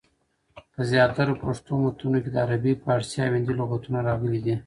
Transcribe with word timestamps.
په 0.73 0.81
زیاترو 0.91 1.33
پښتو 1.43 1.71
متونو 1.83 2.17
کي 2.23 2.29
دعربي، 2.35 2.73
پاړسي، 2.83 3.17
او 3.23 3.31
هندي 3.35 3.53
لغتونه 3.59 3.99
راغلي 4.09 4.39
دي. 4.45 4.53